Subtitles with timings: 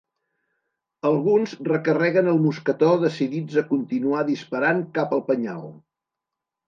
[1.09, 5.63] Alguns recarreguen el mosquetó, decidits a continuar disparant cap al penyal.